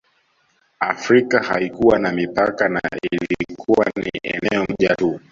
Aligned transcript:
Afrika 0.79 1.39
haikuwa 1.43 1.99
na 1.99 2.11
mipaka 2.11 2.69
na 2.69 2.81
ilikuwa 3.11 3.85
ni 3.95 4.11
eneo 4.23 4.65
moja 4.69 4.95
tu 4.95 5.19